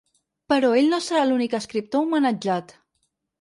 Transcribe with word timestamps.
Però 0.53 0.71
ell 0.79 0.87
no 0.93 0.99
serà 1.07 1.25
l’únic 1.27 1.53
escriptor 1.59 2.07
homenatjat. 2.07 2.75